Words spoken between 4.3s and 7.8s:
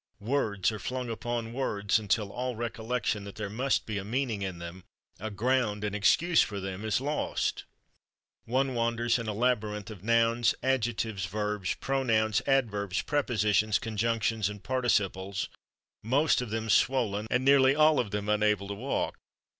in them, a ground and excuse for them, is lost.